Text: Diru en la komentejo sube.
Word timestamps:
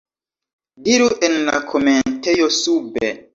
Diru 0.87 1.09
en 1.27 1.35
la 1.51 1.59
komentejo 1.75 2.49
sube. 2.63 3.13